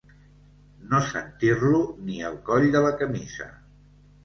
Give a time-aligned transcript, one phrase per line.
[0.93, 3.51] No sentir-lo ni el coll de la camisa.